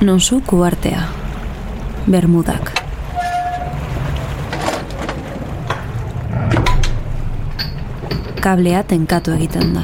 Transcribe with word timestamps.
Nonsu 0.00 0.42
kuartea, 0.46 1.02
Bermudak. 2.10 2.72
Kablea 8.40 8.80
tenkatu 8.82 9.34
egiten 9.36 9.74
da. 9.76 9.82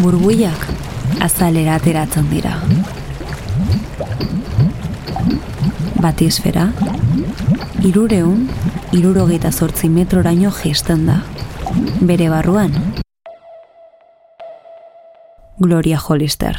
Burbuiak 0.00 0.64
azalera 1.20 1.76
ateratzen 1.76 2.30
dira. 2.32 2.56
Batisfera, 5.98 6.68
irureun, 7.84 8.46
irurogeita 8.92 9.50
zortzi 9.52 9.90
metroraino 9.90 10.52
gesten 10.54 11.06
da. 11.10 11.22
Bere 12.00 12.28
barruan, 12.30 12.74
Gloria 15.60 15.98
Hollister. 15.98 16.54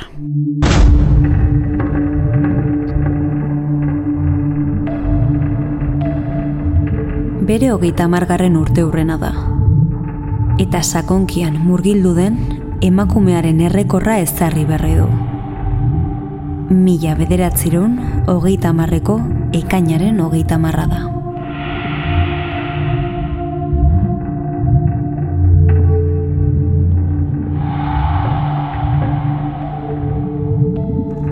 Bere 7.47 7.71
hogeita 7.71 8.09
margarren 8.11 8.57
urte 8.59 8.83
hurrena 8.83 9.15
da. 9.17 9.31
Eta 10.59 10.83
sakonkian 10.83 11.55
murgildu 11.63 12.11
den 12.19 12.37
emakumearen 12.83 13.63
errekorra 13.71 14.19
ezarri 14.19 14.67
berri 14.67 14.97
du. 14.99 15.07
Mila 16.69 17.15
bederatziron 17.17 17.95
hogeita 18.29 18.69
marreko 18.77 19.15
ekainaren 19.57 20.19
hogeita 20.21 20.59
marra 20.61 20.83
da. 20.85 20.99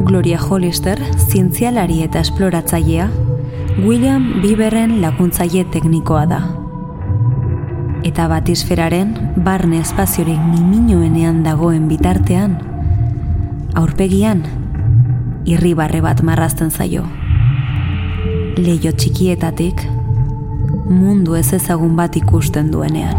Gloria 0.10 0.42
Hollister, 0.42 0.98
zientzialari 1.30 2.02
eta 2.02 2.26
esploratzailea, 2.26 3.12
William 3.86 4.42
Bieberren 4.42 5.04
laguntzaile 5.04 5.68
teknikoa 5.70 6.26
da. 6.26 6.44
Eta 8.02 8.26
batisferaren 8.32 9.14
barne 9.46 9.86
espaziorik 9.86 10.42
niminoenean 10.50 11.44
dagoen 11.46 11.86
bitartean, 11.92 12.58
aurpegian, 13.76 14.48
irribarre 15.48 16.02
bat 16.04 16.22
marrazten 16.28 16.72
zaio. 16.72 17.06
Leio 18.60 18.92
txikietatik, 18.92 19.84
mundu 20.92 21.38
ez 21.40 21.48
ezagun 21.56 21.96
bat 21.96 22.16
ikusten 22.20 22.72
duenean. 22.74 23.16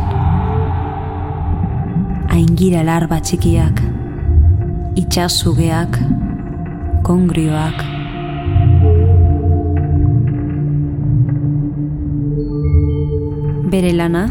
Aingira 2.29 2.83
larba 2.85 3.21
txikiak, 3.25 3.81
itxasugeak, 5.01 5.97
kongrioak. 7.07 7.81
Bere 13.73 13.95
lana, 13.97 14.27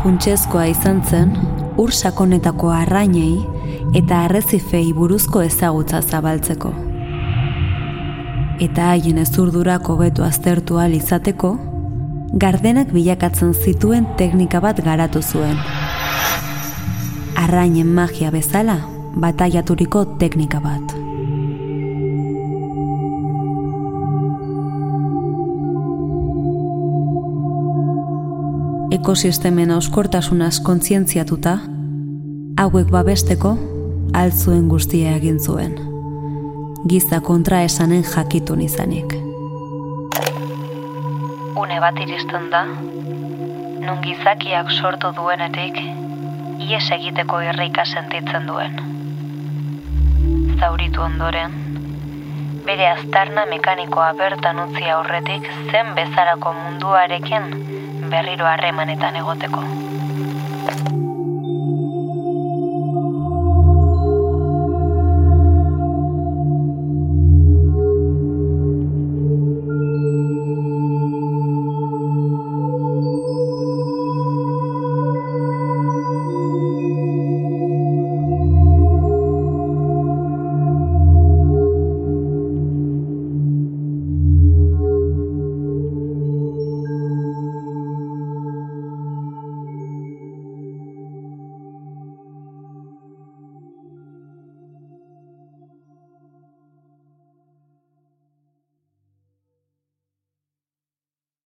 funtsezkoa 0.00 0.70
izan 0.72 1.02
zen, 1.04 1.36
ur 1.76 1.92
sakonetako 1.92 2.72
arrainei 2.72 3.42
eta 3.98 4.24
arrezifei 4.24 4.86
buruzko 4.96 5.44
ezagutza 5.44 6.00
zabaltzeko. 6.00 6.91
Eta 8.60 8.90
haien 8.90 9.18
ezurdurak 9.18 9.88
hobetu 9.88 10.22
aztertu 10.22 10.78
ahal 10.78 10.94
izateko, 10.94 11.56
gardenak 12.32 12.92
bilakatzen 12.92 13.54
zituen 13.54 14.06
teknika 14.16 14.60
bat 14.60 14.80
garatu 14.84 15.22
zuen. 15.22 15.56
Arrainen 17.36 17.94
magia 17.94 18.30
bezala, 18.30 18.80
bataiaturiko 19.16 20.04
teknika 20.18 20.60
bat. 20.60 21.02
ekosistemen 29.02 29.70
auskortasunaz 29.74 30.60
kontzientziatuta, 30.60 31.56
hauek 32.62 32.90
babesteko 32.94 33.56
altzuen 34.14 34.68
guztia 34.68 35.16
egin 35.16 35.40
zuen. 35.40 35.91
Giza 36.82 37.20
kontra 37.22 37.60
esanen 37.62 38.02
jakitun 38.02 38.60
izanik. 38.60 39.12
Une 41.62 41.76
bat 41.84 42.00
iristen 42.02 42.48
da, 42.50 42.62
nun 42.66 44.00
gizakiak 44.02 44.72
sortu 44.74 45.12
duenetik, 45.14 45.78
ies 46.66 46.82
egiteko 46.96 47.38
irrika 47.46 47.84
sentitzen 47.86 48.50
duen. 48.50 48.74
Zauritu 50.58 51.06
ondoren, 51.06 51.54
bere 52.66 52.90
aztarna 52.96 53.46
mekanikoa 53.52 54.10
bertan 54.18 54.58
utzi 54.66 54.90
aurretik 54.96 55.46
zen 55.70 55.94
bezarako 55.94 56.56
munduarekin 56.58 57.50
berriro 58.10 58.50
harremanetan 58.56 59.22
egoteko. 59.22 59.62